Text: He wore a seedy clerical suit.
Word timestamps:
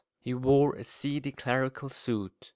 He 0.19 0.33
wore 0.33 0.73
a 0.73 0.83
seedy 0.83 1.31
clerical 1.31 1.89
suit. 1.89 2.49